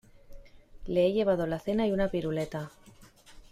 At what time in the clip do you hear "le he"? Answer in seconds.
0.87-1.13